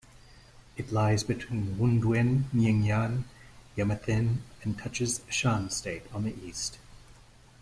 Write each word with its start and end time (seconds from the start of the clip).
It 0.77 0.91
lies 0.91 1.23
between 1.23 1.75
Wundwin, 1.77 2.45
Myingyan, 2.55 3.25
Yamethin, 3.77 4.37
and 4.63 4.75
touches 4.75 5.21
Shan 5.29 5.69
State 5.69 6.07
on 6.11 6.23
the 6.23 6.33
east. 6.43 6.79